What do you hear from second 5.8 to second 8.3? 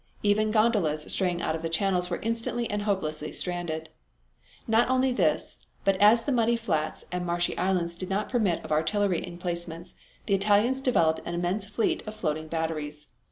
but as the muddy flats and marshy islands did not